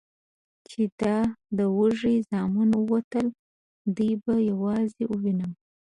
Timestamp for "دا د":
1.01-1.59